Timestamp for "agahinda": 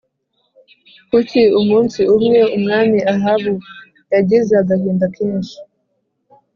4.61-5.05